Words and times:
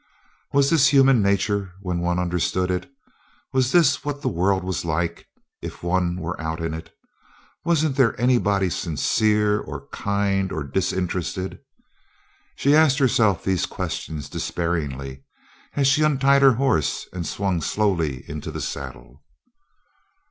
Was 0.51 0.71
this 0.71 0.87
human 0.87 1.21
nature 1.21 1.73
when 1.79 1.99
one 1.99 2.17
understood 2.17 2.71
it? 2.71 2.89
Was 3.53 3.71
this 3.71 4.03
what 4.03 4.23
the 4.23 4.29
world 4.29 4.63
was 4.63 4.83
like 4.83 5.27
if 5.61 5.83
one 5.83 6.15
were 6.19 6.41
out 6.41 6.59
in 6.59 6.73
it? 6.73 6.91
Wasn't 7.65 7.97
there 7.97 8.19
anybody 8.19 8.67
sincere 8.71 9.59
or 9.59 9.87
kind 9.89 10.51
or 10.51 10.63
disinterested? 10.63 11.59
She 12.55 12.73
asked 12.75 12.97
herself 12.97 13.43
these 13.43 13.67
questions 13.67 14.27
despairingly 14.27 15.23
as 15.75 15.85
she 15.85 16.01
untied 16.01 16.41
her 16.41 16.53
horse 16.53 17.07
and 17.13 17.27
swung 17.27 17.61
slowly 17.61 18.27
into 18.27 18.49
the 18.49 18.59
saddle. 18.59 19.21